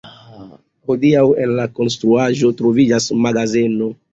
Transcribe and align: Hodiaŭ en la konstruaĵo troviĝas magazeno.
Hodiaŭ 0.91 1.25
en 1.45 1.53
la 1.59 1.67
konstruaĵo 1.81 2.53
troviĝas 2.63 3.11
magazeno. 3.27 3.93